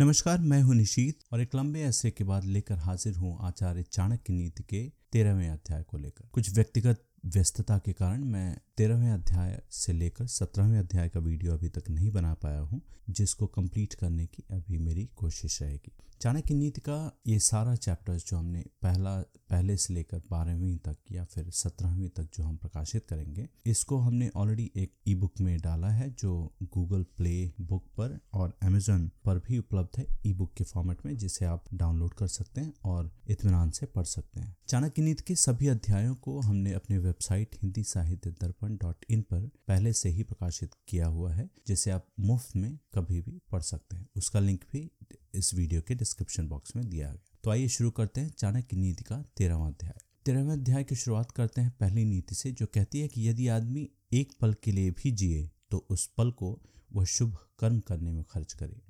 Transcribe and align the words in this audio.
नमस्कार, 0.00 0.38
मैं 0.38 0.62
हूँ 0.62 0.74
निशीत 0.74 1.18
और 1.32 1.40
एक 1.40 1.54
लंबे 1.54 1.80
ऐसे 1.80 2.10
के 2.10 2.24
बाद 2.24 2.44
लेकर 2.44 2.74
हाजिर 2.74 3.14
हूँ 3.14 3.38
आचार्य 3.40 3.82
चाणक्य 3.82 4.32
नीति 4.32 4.62
के 4.62 4.92
तेरहवें 5.12 5.48
अध्याय 5.48 5.82
को 5.82 5.98
लेकर। 5.98 6.28
कुछ 6.32 6.54
व्यक्तिगत 6.54 7.04
व्यस्तता 7.26 7.76
के 7.78 7.92
कारण 7.92 8.24
मैं 8.24 8.56
तेरहवें 8.76 9.10
अध्याय 9.10 9.60
से 9.70 9.92
लेकर 9.92 10.26
सत्रहवें 10.26 10.78
अध्याय 10.78 11.08
का 11.08 11.20
वीडियो 11.20 11.52
अभी 11.52 11.68
तक 11.68 11.90
नहीं 11.90 12.10
बना 12.12 12.34
पाया 12.34 12.60
हूँ, 12.60 12.80
जिसको 13.10 13.46
कंप्लीट 13.46 13.94
करने 13.94 14.26
की 14.26 14.44
अभी 14.50 14.78
मेरी 14.78 15.08
कोशिश 15.16 15.62
रहेगी। 15.62 15.92
चाणक्य 16.20 16.54
नीति 16.54 16.80
का 16.80 16.96
ये 17.26 17.38
सारा 17.38 17.74
चैप्टर्स 17.76 18.26
जो 18.26 18.36
हमने 18.36 18.60
पहला, 18.82 19.16
पहले 19.50 19.76
से 19.76 19.94
लेकर 19.94 20.20
बारहवीं 20.30 20.76
तक 20.76 20.96
या 21.12 21.24
फिर 21.24 21.50
सत्रहवीं 21.50 22.08
तक 22.08 22.28
जो 22.34 22.44
हम 22.44 22.56
प्रकाशित 22.56 23.06
करेंगे, 23.08 23.48
इसको 23.66 23.98
हमने 23.98 24.30
ऑलरेडी 24.36 24.70
एक 24.76 24.92
ई 25.08 25.14
बुक 25.14 25.40
में 25.40 25.58
डाला 25.58 25.88
है, 25.88 26.08
जो 26.10 26.52
गूगल 26.64 27.02
प्ले 27.16 27.52
बुक 27.60 27.84
पर 27.98 28.18
और 28.34 28.56
अमेजोन 28.62 29.06
पर 29.24 29.38
भी 29.38 29.58
उपलब्ध 29.58 29.98
है 29.98 30.06
ई 30.26 30.32
बुक 30.32 30.52
के 30.54 30.64
फॉर्मेट 30.64 31.04
में, 31.06 31.16
जिसे 31.16 31.44
आप 31.44 31.64
डाउनलोड 31.74 32.14
कर 32.14 32.26
सकते 32.28 32.60
हैं 32.60 32.72
और 32.84 33.10
इतमान 33.28 33.70
से 33.70 33.86
पढ़ 33.86 34.04
सकते 34.04 34.40
हैं। 34.40 34.56
चाणक्य 34.68 35.02
नीति 35.02 35.24
के 35.26 35.34
सभी 35.36 35.68
अध्यायों 35.68 36.14
को 36.14 36.40
हमने 36.40 36.72
अपने 36.72 36.98
वेबसाइट 37.16 37.54
हिंदी 37.54 37.82
साहित्य 37.84 38.30
दर्पण 38.32 38.76
डॉट 38.76 39.04
इन 39.10 39.20
पर 39.22 39.40
पहले 39.68 39.92
से 39.92 40.08
ही 40.08 40.22
प्रकाशित 40.22 40.74
किया 40.88 41.06
हुआ 41.06 41.32
है, 41.32 41.48
जिसे 41.66 41.90
आप 41.90 42.06
मुफ़्त 42.20 42.56
में 42.56 42.78
कभी 42.94 43.20
भी 43.20 43.40
पढ़ 43.52 43.62
सकते 43.62 43.96
हैं। 43.96 44.08
उसका 44.16 44.40
लिंक 44.40 44.64
भी 44.72 44.90
इस 45.34 45.52
वीडियो 45.54 45.82
के 45.82 45.94
डिस्क्रिप्शन 45.94 46.48
बॉक्स 46.48 46.76
में 46.76 46.88
दिया 46.88 47.08
गया। 47.08 47.38
तो 47.44 47.50
आइए 47.50 47.68
शुरू 47.68 47.90
करते 47.90 48.20
हैं 48.20 48.30
चाणक्य 48.30 48.76
नीति 48.76 49.04
का 49.04 49.22
तेरहवा 49.36 49.66
अध्याय। 49.68 49.98
तेरहवें 50.26 50.52
अध्याय 50.52 50.84
की 50.84 50.94
शुरुआत 50.96 51.30
करते 51.30 51.60
हैं 51.60 51.72
पहली 51.80 52.04
नीति 52.04 52.34
से, 52.34 52.52
जो 52.52 52.66
कहती 52.66 53.00
है 53.00 53.08
कि 53.08 53.28
यदि 53.28 53.48
आदमी 53.48 53.88
एक 54.12 54.32
पल 54.40 54.54
के 54.62 54.72
लिए 54.72 54.90
भी 54.92 55.10
जिए 55.12 55.50
तो 55.70 55.86
उस 55.90 56.06
पल 56.16 56.30
को 56.32 56.58
वह 56.92 57.04
शुभ 57.06 57.36
कर्म 57.58 57.80
करने 57.80 58.12
में 58.12 58.24
खर्च 58.24 58.52
करे। 58.52 58.80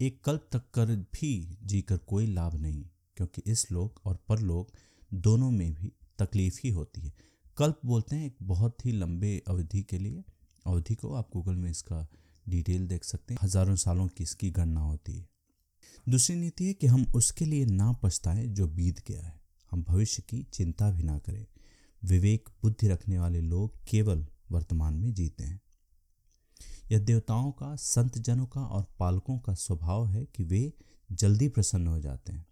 एक 0.00 0.22
कल्प 0.24 0.48
तक 0.52 0.70
कर 0.74 0.96
भी 1.12 1.34
जीकर 1.64 1.98
कोई 1.98 2.26
लाभ 2.28 2.54
नहीं, 2.56 2.84
क्योंकि 3.16 3.42
इस 3.46 3.70
लोक 3.72 4.06
और 4.06 4.24
परलोक 4.28 4.72
दोनों 5.14 5.50
में 5.50 5.72
भी 5.74 5.92
तकलीफ़ 6.18 6.58
ही 6.64 6.70
होती 6.70 7.00
है। 7.00 7.12
कल्प 7.58 7.80
बोलते 7.86 8.16
हैं 8.16 8.26
एक 8.26 8.36
बहुत 8.42 8.86
ही 8.86 8.92
लंबे 8.92 9.42
अवधि 9.48 9.82
के 9.82 9.98
लिए। 9.98 10.24
अवधि 10.66 10.94
को 10.94 11.14
आप 11.14 11.30
गूगल 11.32 11.54
में 11.54 11.70
इसका 11.70 12.08
डिटेल 12.48 12.86
देख 12.86 13.04
सकते 13.04 13.34
हैं। 13.34 13.40
हज़ारों 13.42 13.76
सालों 13.76 14.08
की 14.08 14.22
इसकी 14.22 14.50
गणना 14.50 14.80
होती 14.80 15.12
है। 15.12 15.28
दूसरी 16.08 16.36
नीति 16.36 16.66
है 16.66 16.74
कि 16.74 16.86
हम 16.86 17.06
उसके 17.14 17.44
लिए 17.44 17.64
ना 17.64 17.92
पछताएँ 17.92 18.46
जो 18.46 18.66
बीत 18.66 19.00
गया 19.08 19.22
है। 19.22 19.40
हम 19.70 19.82
भविष्य 19.82 20.22
की 20.22 20.42
चिंता 20.42 20.90
भी 20.90 21.02
ना 21.02 21.18
करें। 21.18 21.46
विवेक, 22.04 22.48
बुद्धि 22.62 22.88
रखने 22.88 23.18
वाले 23.18 23.40
लोग 23.40 23.78
केवल 23.88 24.26
वर्तमान 24.50 24.94
में 24.94 25.14
जीते 25.14 25.44
हैं। 25.44 25.60
यह 26.92 26.98
देवताओं 26.98 27.52
का 27.52 27.76
संत 27.76 28.18
जनों 28.18 28.46
का 28.46 28.60
और 28.60 28.86
पालकों 28.98 29.38
का 29.38 29.54
स्वभाव 29.54 30.06
है 30.08 30.24
कि 30.24 30.44
वे 30.44 30.72
जल्दी 31.12 31.48
प्रसन्न 31.48 31.86
हो 31.86 32.00
जाते 32.00 32.32
हैं। 32.32 32.46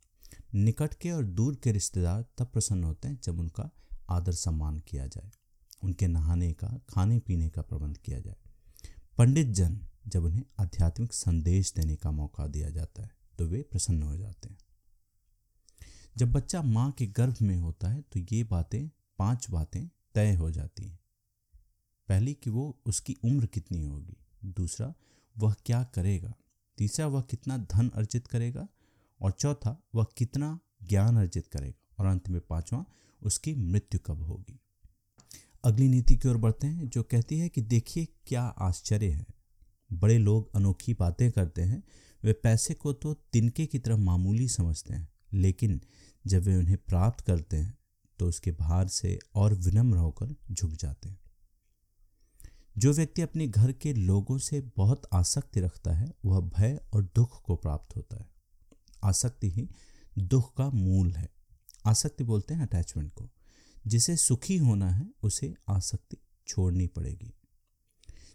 निकट 0.55 0.95
के 0.95 1.11
और 1.11 1.25
दूर 1.25 1.57
के 1.57 1.73
रिश्तेदार 1.73 2.25
तब 2.39 2.47
प्रसन्न 2.47 2.85
होते 2.85 3.09
हैं 3.09 3.21
जब 3.25 3.41
उनका 3.41 3.71
आदर 4.11 4.33
सम्मान 4.33 4.79
किया 4.79 5.07
जाए, 5.07 5.31
उनके 5.85 6.07
नहाने 6.09 6.53
का, 6.53 6.69
खाने 6.89 7.19
पीने 7.19 7.49
का 7.49 7.63
प्रबंध 7.63 7.99
किया 7.99 8.19
जाए। 8.21 8.37
पंडित 9.19 9.47
जन 9.47 9.81
जब 10.07 10.25
उन्हें 10.25 10.43
आध्यात्मिक 10.61 11.13
संदेश 11.13 11.73
देने 11.75 11.97
का 11.97 12.11
मौका 12.11 12.47
दिया 12.47 12.71
जाता 12.71 13.03
है 13.03 13.11
तो 13.39 13.47
वे 13.47 13.63
प्रसन्न 13.63 14.03
हो 14.03 14.17
जाते 14.17 14.49
हैं। 14.49 14.59
जब 16.17 16.33
बच्चा 16.33 16.63
माँ 16.63 16.91
के 16.93 17.07
गर्भ 17.07 17.37
में 17.43 17.57
होता 17.57 17.89
है 17.89 18.01
तो 18.03 18.21
ये 18.33 18.43
बातें, 18.45 18.89
पाँच 19.19 19.51
बातें 19.51 19.87
तय 20.15 20.35
हो 20.35 20.51
जाती 20.51 20.87
हैं। 20.89 20.99
पहली 22.09 22.35
कि 22.35 22.51
वो 22.51 22.83
उसकी 22.87 23.17
उम्र 23.25 23.47
कितनी 23.47 23.83
होगी, 23.83 24.17
दूसरा 24.45 24.93
वह 25.37 25.55
क्या 25.67 25.83
करेगा, 25.85 26.33
तीसरा 26.79 27.07
वह 27.07 27.23
कितना 27.23 27.57
धन 27.67 27.89
अर्जित 27.89 28.27
करेगा, 28.27 28.67
और 29.21 29.31
चौथा 29.31 29.77
वह 29.95 30.07
कितना 30.19 30.59
ज्ञान 30.83 31.17
अर्जित 31.17 31.47
करेगा। 31.47 31.80
और 32.01 32.07
अंत 32.07 32.29
में 32.29 32.41
पांचवा, 32.41 32.85
उसकी 33.23 33.55
मृत्यु 33.55 34.01
कब 34.07 34.23
होगी? 34.23 34.59
अगली 35.65 35.89
नीति 35.89 36.17
की 36.17 36.29
ओर 36.29 36.37
बढ़ते 36.37 36.67
हैं, 36.67 36.89
जो 36.89 37.03
कहती 37.03 37.39
है 37.39 37.49
कि 37.49 37.61
देखिए 37.61 38.07
क्या 38.27 38.43
आश्चर्य 38.43 39.11
है। 39.11 39.27
बड़े 39.93 40.19
लोग 40.19 40.55
अनोखी 40.57 40.95
बातें 40.95 41.31
करते 41.31 41.63
हैं, 41.63 41.83
वे 42.25 42.33
पैसे 42.33 42.75
को 42.75 42.93
तो 42.93 43.15
तिनके 43.33 43.67
की 43.67 43.79
तरह 43.79 43.97
मामूली 43.97 44.49
समझते 44.49 44.95
हैं, 44.95 45.09
लेकिन 45.33 45.81
जब 46.27 46.43
वे 46.43 46.57
उन्हें 46.57 46.77
प्राप्त 46.77 47.21
करते 47.21 47.57
हैं 47.57 47.79
तो 48.19 48.27
उसके 48.27 48.53
भार 48.53 48.89
से 48.89 49.19
और 49.35 49.55
विनम्र 49.55 49.97
होकर 49.97 50.35
झुक 50.53 50.71
जाते 50.71 51.09
हैं। 51.09 51.21
जो 52.79 52.93
व्यक्ति 52.93 53.23
अपने 53.23 53.47
घर 53.49 53.73
के 53.73 53.93
लोगों 53.93 54.39
से 54.39 54.61
बहुत 54.77 55.07
आसक्ति 55.13 55.61
रखता 55.61 55.93
है, 55.93 56.13
वह 56.25 56.41
भय 56.41 56.81
और 56.93 57.03
दुख 57.03 57.43
को 57.43 57.57
प्राप्त 57.57 57.97
होता 57.97 58.17
है। 58.17 58.29
आसक्ति 59.05 59.51
ही 59.51 59.69
दुख 60.19 60.57
का 60.57 60.71
मूल 60.71 61.13
है। 61.13 61.29
आसक्ति 61.87 62.25
बोलते 62.25 62.55
हैं 62.55 62.63
अटैचमेंट 62.63 63.13
को। 63.15 63.31
जिसे 63.87 64.17
सुखी 64.17 64.57
होना 64.57 64.91
है, 64.91 65.11
उसे 65.23 65.55
आसक्ति 65.69 66.17
छोड़नी 66.47 66.87
पड़ेगी। 66.87 67.35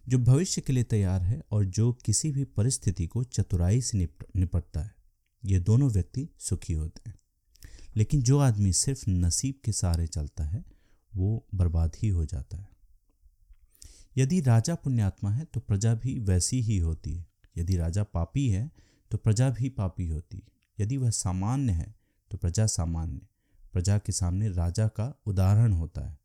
जो 0.09 0.17
भविष्य 0.17 0.61
के 0.61 0.73
लिए 0.73 0.83
तैयार 0.83 1.21
है 1.21 1.41
और 1.51 1.65
जो 1.65 1.93
किसी 1.93 2.31
भी 2.31 2.43
परिस्थिति 2.43 3.07
को 3.07 3.23
चतुराई 3.23 3.81
से 3.81 4.09
निपटता 4.35 4.81
है, 4.81 4.95
ये 5.45 5.59
दोनों 5.59 5.89
व्यक्ति 5.89 6.29
सुखी 6.39 6.73
होते 6.73 7.09
हैं। 7.09 7.19
लेकिन 7.95 8.21
जो 8.21 8.39
आदमी 8.39 8.73
सिर्फ़ 8.73 9.09
नसीब 9.09 9.55
के 9.65 9.71
सहारे 9.71 10.07
चलता 10.07 10.43
है, 10.43 10.65
वो 11.15 11.47
बर्बाद 11.55 11.91
ही 12.01 12.09
हो 12.09 12.25
जाता 12.25 12.57
है। 12.57 12.69
यदि 14.17 14.41
राजा 14.41 14.75
पुण्यात्मा 14.75 15.31
है 15.31 15.45
तो 15.45 15.59
प्रजा 15.59 15.93
भी 15.95 16.19
वैसी 16.19 16.61
ही 16.61 16.77
होती 16.77 17.15
है। 17.15 17.27
यदि 17.57 17.77
राजा 17.77 18.03
पापी 18.03 18.49
है 18.49 18.71
तो 19.11 19.17
प्रजा 19.17 19.49
भी 19.49 19.69
पापी 19.69 20.07
होती 20.07 20.37
है। 20.37 20.43
यदि 20.79 20.97
वह 20.97 21.09
सामान्य 21.09 21.73
है 21.73 21.95
तो 22.31 22.37
प्रजा 22.37 22.65
सामान्य। 22.65 23.21
प्रजा 23.75 23.97
के 23.97 24.11
सामने 24.11 24.49
राजा 24.49 24.87
का 24.87 25.21
उदाहरण 25.25 25.73
होता 25.73 26.01
है 26.01 26.19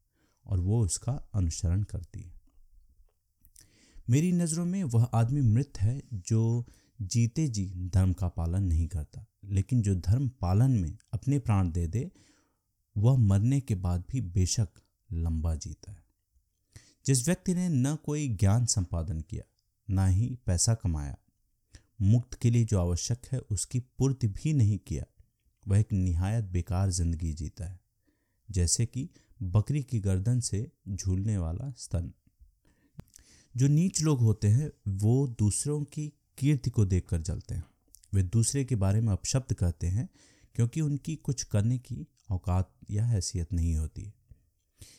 और 0.47 0.61
वो 0.61 0.85
उसका 0.85 1.13
अनुसरण 1.35 1.83
करती 1.83 2.21
है। 2.21 2.41
मेरी 4.11 4.33
नज़रों 4.33 4.65
में 4.65 4.85
वह 4.85 5.05
आदमी 5.05 5.41
मृत 5.41 5.73
है 5.79 6.03
जो 6.13 6.67
जीते 7.03 7.49
जी 7.49 7.73
धर्म 7.77 8.13
का 8.13 8.29
पालन 8.29 8.63
नहीं 8.63 8.89
करता, 8.89 9.27
लेकिन 9.45 9.83
जो 9.83 9.95
धर्म 9.95 10.29
पालन 10.29 10.71
में 10.71 10.99
अपने 11.13 11.39
प्राण 11.39 11.71
दे 11.71 11.87
दे, 11.87 12.11
वह 12.99 13.17
मरने 13.17 13.61
के 13.61 13.75
बाद 13.75 14.05
भी 14.11 14.21
बेशक 14.21 14.69
लंबा 15.13 15.55
जीता 15.55 15.93
है। 15.93 16.05
जिस 17.07 17.27
व्यक्ति 17.27 17.55
ने 17.55 17.69
न 17.69 17.97
कोई 17.97 18.29
ज्ञान 18.29 18.67
संपादन 18.67 19.21
किया, 19.21 19.45
ना 19.91 20.07
ही 20.07 20.39
पैसा 20.47 20.75
कमाया, 20.75 21.17
मुक्त 22.03 22.35
के 22.35 22.51
लिए 22.51 22.65
जो 22.65 22.81
आवश्यक 22.81 23.27
है 23.33 23.39
उसकी 23.39 23.81
पूर्ति 23.81 24.29
भी 24.29 24.53
नहीं 24.53 24.79
किया 24.79 25.05
वह 25.71 25.79
एक 25.79 25.93
निहायत 25.93 26.45
बेकार 26.47 26.91
ज़िंदगी 26.91 27.33
जीता 27.33 27.65
है, 27.65 27.79
जैसे 28.49 28.87
कि 28.87 29.09
बकरी 29.45 29.83
की 29.83 30.01
गर्दन 30.01 30.41
से 30.41 30.71
झूलने 30.89 31.37
वाला 31.39 31.71
स्तन। 31.79 32.13
जो 33.55 33.69
नीच 33.69 34.01
लोग 34.03 34.21
होते 34.21 34.49
हैं, 34.49 34.71
वो 34.89 35.27
दूसरों 35.39 35.83
की 35.85 36.07
कीर्ति 36.39 36.71
को 36.71 36.85
देखकर 36.87 37.21
जलते 37.21 37.55
हैं। 37.55 37.65
वे 38.13 38.23
दूसरे 38.25 38.65
के 38.65 38.77
बारे 38.77 39.01
में 39.01 39.13
अपशब्द 39.13 39.53
कहते 39.55 39.87
हैं, 39.89 40.09
क्योंकि 40.55 40.81
उनकी 40.81 41.15
कुछ 41.19 41.43
करने 41.45 41.79
की 41.79 42.07
औकात 42.31 42.73
या 42.91 43.05
हैसियत 43.07 43.53
नहीं 43.53 43.75
होती। 43.77 44.13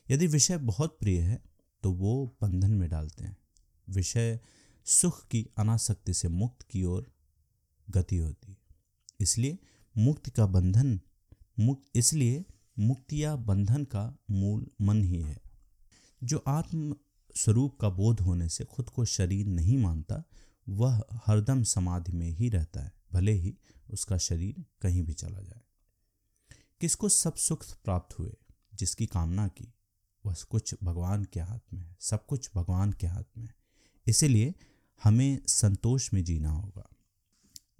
यदि 0.10 0.28
विषय 0.28 0.58
बहुत 0.60 0.98
प्रिय 1.00 1.20
है 1.22 1.42
तो 1.84 1.92
वो 1.94 2.26
बंधन 2.42 2.72
में 2.72 2.90
डालते 2.90 3.24
हैं। 3.24 3.38
विषय 3.88 4.40
सुख 4.86 5.26
की 5.28 5.46
अनासक्ति 5.58 6.14
से 6.14 6.28
मुक्त 6.30 6.62
की 6.64 6.84
ओर 6.86 7.12
गति 7.88 8.18
होती 8.18 8.52
है। 8.52 8.58
इसलिए 9.20 9.58
मुक्ति 9.97 10.31
का 10.31 10.46
बंधन 10.46 11.00
मुक्त 11.59 11.90
इसलिए 11.96 12.46
मुक्ति 12.79 13.24
या 13.24 13.35
बंधन 13.35 13.84
का 13.84 14.18
मूल 14.31 14.68
मन 14.81 15.03
ही 15.03 15.22
है। 15.22 15.41
जो 16.24 16.44
आत्म 16.47 16.96
स्वरूप 17.35 17.79
का 17.79 17.90
बोध 17.90 18.19
होने 18.19 18.50
से 18.50 18.63
खुद 18.63 18.90
को 18.90 19.06
शरीर 19.06 19.46
नहीं 19.46 19.78
मानता, 19.78 20.24
वह 20.69 21.03
हरदम 21.13 21.63
समाधि 21.63 22.12
में 22.12 22.30
ही 22.30 22.50
रहता 22.50 22.81
है, 22.81 22.94
भले 23.13 23.31
ही 23.31 23.57
उसका 23.90 24.18
शरीर 24.18 24.66
कहीं 24.81 25.04
भी 25.04 25.13
चला 25.13 25.42
जाए। 25.42 25.62
किसको 26.81 27.10
सब 27.10 27.36
सुख 27.36 27.66
प्राप्त 27.83 28.19
हुए, 28.19 28.33
जिसकी 28.74 29.06
कामना 29.06 29.48
की, 29.48 29.74
वह 30.25 30.36
कुछ 30.50 30.75
भगवान 30.83 31.24
के 31.24 31.39
हाथ 31.39 31.60
में 31.74 31.81
है, 31.81 31.98
सब 32.00 32.25
कुछ 32.25 32.50
भगवान 32.56 32.92
के 32.92 33.07
हाथ 33.07 33.24
में 33.38 33.45
है। 33.45 33.56
इसीलिए 34.07 34.56
हमें 35.04 35.39
संतोष 35.48 36.13
में 36.13 36.24
जीना 36.24 36.50
होगा। 36.50 36.89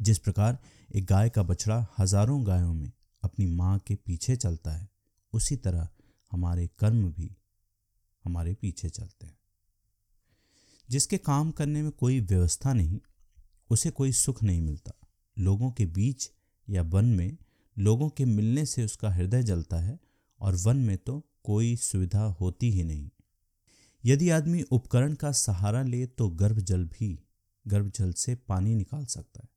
जिस 0.02 0.20
प्रकार 0.20 0.58
एक 0.96 1.06
गाय 1.06 1.30
का 1.30 1.44
बछड़ा 1.44 1.86
हज़ारों 2.00 2.46
गायों 2.48 2.74
में 2.74 2.92
अपनी 3.24 3.46
माँ 3.48 3.78
के 3.80 3.96
पीछे 3.96 4.36
चलता 4.36 4.72
है, 4.72 4.90
उसी 5.34 5.56
तरह 5.56 5.88
हमारे 6.32 6.68
कर्म 6.80 7.04
भी 7.12 7.30
हमारे 8.26 8.54
पीछे 8.54 8.90
चलते 8.90 9.28
हैं। 9.28 9.38
जिसके 10.90 11.18
काम 11.18 11.52
करने 11.52 11.82
में 11.82 11.92
कोई 11.92 12.20
व्यवस्था 12.20 12.74
नहीं, 12.74 13.00
उसे 13.70 13.90
कोई 13.90 14.12
सुख 14.12 14.44
नहीं 14.44 14.62
मिलता। 14.62 14.92
लोगों 15.38 15.72
के 15.72 15.86
बीच 15.86 16.30
या 16.68 16.82
वन 16.82 17.06
में 17.06 17.38
लोगों 17.78 18.10
के 18.10 18.26
मिलने 18.26 18.66
से 18.66 18.86
उसका 18.86 19.10
हृदय 19.10 19.44
जलता 19.44 19.78
है 19.78 20.00
और 20.40 20.56
वन 20.56 20.78
में 20.78 20.98
तो 20.98 21.22
कोई 21.44 21.76
सुविधा 21.76 22.24
होती 22.42 22.72
ही 22.72 22.84
नहीं। 22.84 23.10
यदि 24.04 24.30
आदमी 24.30 24.62
उपकरण 24.62 25.14
का 25.14 25.32
सहारा 25.32 25.82
ले 25.84 26.06
तो 26.08 26.30
गर्भ 26.30 26.60
जल 26.60 26.86
भी 26.86 27.18
गर्भ 27.66 27.92
जल 27.92 28.14
से 28.14 28.36
पानी 28.36 28.76
निकाल 28.76 29.06
सकता 29.06 29.42
है। 29.44 29.50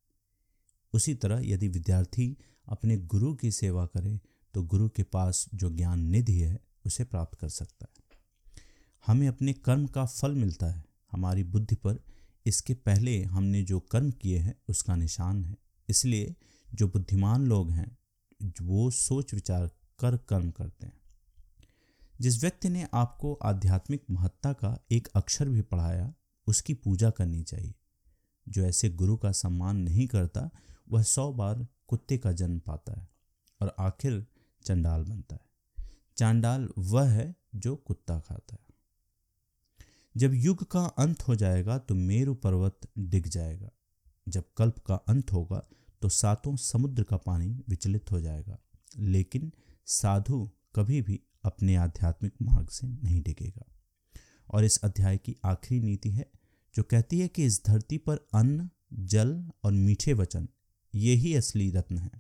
उसी 0.95 1.15
तरह 1.15 1.41
यदि 1.45 1.69
विद्यार्थी 1.69 2.37
अपने 2.69 2.97
गुरु 2.97 3.35
की 3.35 3.51
सेवा 3.51 3.87
करे 3.87 4.21
तो 4.55 4.63
गुरु 4.63 4.89
के 4.89 5.03
पास 5.03 5.47
जो 5.55 5.71
ज्ञान 5.71 6.01
निधि 6.01 6.41
है, 6.41 6.61
उसे 6.87 7.05
प्राप्त 7.05 7.39
कर 7.39 7.49
सकता 7.49 7.87
है। 7.91 8.19
हमें 9.07 9.29
अपने 9.29 9.53
कर्म 9.53 9.87
का 9.87 10.07
फल 10.07 10.35
मिलता 10.35 10.67
है। 10.67 10.85
हमारी 11.13 11.45
बुद्धि 11.45 11.77
पर 11.77 11.99
इसके 12.47 12.75
पहले 12.75 13.23
हमने 13.23 13.63
जो 13.63 13.81
कर्म 13.81 14.11
किए 14.11 14.39
हैं, 14.39 14.61
उसका 14.69 14.97
निशान 14.97 15.45
है। 15.45 15.57
इसलिए 15.89 16.35
जो 16.75 16.89
बुद्धिमान 16.89 17.47
लोग 17.47 17.71
हैं, 17.71 17.99
वो 18.63 18.91
सोच 18.91 19.35
विचार 19.35 19.67
कर 19.99 20.17
कर्म 20.17 20.51
करते 20.51 20.87
हैं। 20.87 21.01
जिस 22.21 22.41
व्यक्ति 22.41 22.69
ने 22.69 22.89
आपको 22.95 23.35
आध्यात्मिक 23.35 24.03
महत्ता 24.11 24.53
का 24.53 24.79
एक 24.93 25.09
अक्षर 25.15 25.49
भी 25.49 25.63
पढ़ाया, 25.63 26.15
उसकी 26.47 26.75
पूजा 26.75 27.11
करनी 27.11 27.43
चाहिए। 27.43 27.75
जो 28.49 28.63
ऐसे 28.63 28.91
गुरु 28.91 29.17
का 29.17 29.33
सम्मान 29.33 29.77
नहीं 29.77 30.07
करता 30.07 30.51
वह 30.89 31.03
सौ 31.03 31.33
बार 31.33 31.67
कुत्ते 31.89 32.19
का 32.19 32.33
जन्म 32.33 32.59
पाता 32.59 33.01
है 33.01 33.09
और 33.63 33.75
आखिर 33.79 34.27
चंडाल 34.65 35.05
बनता 35.05 35.37
है। 35.37 35.47
चांडाल 36.17 36.69
वह 36.79 37.09
है 37.09 37.35
जो 37.55 37.77
कुत्ता 37.77 38.21
खाता 38.21 38.55
है। 38.55 38.67
जब 40.17 40.35
युग 40.35 40.71
का 40.71 40.85
अंत 40.85 41.29
हो 41.29 41.35
जाएगा 41.35 41.79
तो 41.79 41.95
मेरु 41.95 42.35
पर्वत 42.35 42.81
डिग 42.99 43.29
जाएगा। 43.29 43.71
जब 44.29 44.45
कल्प 44.57 44.79
का 44.79 44.95
अंत 44.95 45.33
होगा 45.33 45.67
तो 46.03 46.09
सातों 46.09 46.57
समुद्र 46.57 47.03
का 47.03 47.17
पानी 47.17 47.61
विचलित 47.69 48.13
हो 48.13 48.21
जाएगा। 48.21 48.59
लेकिन 48.99 49.53
साधु 49.87 50.51
कभी 50.75 51.03
भी 51.03 51.21
अपने 51.45 51.77
आध्यात्मिक 51.77 52.33
मार्ग 52.43 52.69
से 52.69 52.87
नहीं 52.87 53.23
डिगेगा। 53.23 53.65
और 54.51 54.65
इस 54.65 54.85
अध्याय 54.85 55.17
की 55.19 55.37
आखिरी 55.45 55.81
नीति 55.81 56.11
है, 56.11 56.31
जो 56.75 56.83
कहती 56.83 57.21
है 57.21 57.29
कि 57.29 57.45
इस 57.45 57.67
धरती 57.67 57.99
पर 57.99 58.17
अन्न, 58.35 58.71
जल 58.93 59.51
और 59.65 59.73
मीठे 59.73 60.13
वचन 60.13 60.49
ये 60.95 61.15
ही 61.15 61.35
असली 61.35 61.71
रत्न 61.71 61.99
है। 61.99 62.11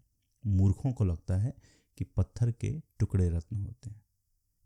मूर्खों 0.44 0.92
को 0.92 1.04
लगता 1.04 1.36
है 1.36 1.54
कि 1.98 2.04
पत्थर 2.06 2.50
के 2.52 2.72
टुकड़े 2.98 3.28
रत्न 3.28 3.56
होते 3.56 3.90
हैं। 3.90 4.02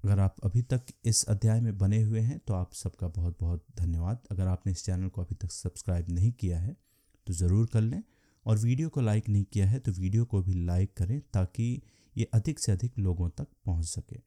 अगर 0.00 0.19
आप 0.20 0.37
अभी 0.44 0.62
तक 0.62 0.87
इस 1.05 1.25
अध्याय 1.25 1.60
में 1.60 1.76
बने 1.78 2.02
हुए 2.02 2.20
हैं 2.20 2.38
तो 2.38 2.55
आप 2.55 2.72
सबका 2.75 3.08
बहुत 3.08 3.37
बहुत 3.40 3.64
धन्यवाद। 3.76 4.26
अगर 4.31 4.46
आपने 4.46 4.72
इस 4.72 4.84
चैनल 4.84 5.08
को 5.08 5.22
अभी 5.22 5.34
तक 5.34 5.52
सब्सक्राइब 5.52 6.10
नहीं 6.10 6.32
किया 6.32 6.58
है 6.58 6.76
तो 7.26 7.32
ज़रूर 7.32 7.66
कर 7.66 7.81
लें। 7.81 8.02
और 8.46 8.58
वीडियो 8.58 8.88
को 8.88 9.00
लाइक 9.00 9.28
नहीं 9.28 9.44
किया 9.44 9.66
है 9.69 9.78
तो 9.78 9.93
वीडियो 9.93 10.25
को 10.25 10.40
भी 10.43 10.55
लाइक 10.56 10.93
करें 10.96 11.20
ताकि 11.32 11.81
ये 12.16 12.28
अधिक 12.34 12.58
से 12.58 12.72
अधिक 12.72 12.99
लोगों 12.99 13.28
तक 13.31 13.46
पहुँच 13.66 13.87
सके। 13.87 14.20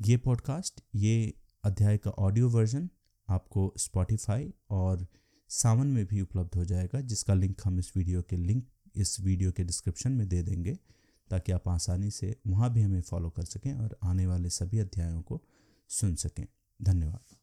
ये 0.00 0.16
पॉडकास्ट, 0.16 0.80
ये 0.94 1.34
अध्याय 1.64 1.98
का 1.98 2.10
ऑडियो 2.10 2.48
वर्जन 2.48 2.88
आपको 3.28 3.72
स्पॉटिफाई 3.78 4.52
और 4.70 5.06
सावन 5.50 5.86
में 5.86 6.04
भी 6.06 6.20
उपलब्ध 6.20 6.56
हो 6.56 6.64
जाएगा, 6.64 7.00
जिसका 7.00 7.34
लिंक 7.34 7.60
हम 7.64 7.78
इस 7.78 7.92
वीडियो 7.96 8.22
के 8.22 8.36
लिंक 8.36 8.64
इस 8.96 9.20
वीडियो 9.20 9.52
के 9.52 9.64
डिस्क्रिप्शन 9.64 10.12
में 10.12 10.28
दे 10.28 10.42
देंगे, 10.42 10.78
ताकि 11.30 11.52
आप 11.52 11.68
आसानी 11.68 12.10
से 12.10 12.36
वहाँ 12.46 12.72
भी 12.72 12.82
हमें 12.82 13.00
फॉलो 13.00 13.30
कर 13.30 13.44
सकें 13.44 13.74
और 13.74 13.98
आने 14.02 14.26
वाले 14.26 14.50
सभी 14.50 14.78
अध्यायों 14.78 15.22
को 15.22 15.42
सुन 15.88 16.14
सकें। 16.14 16.46
धन्यवाद। 16.82 17.36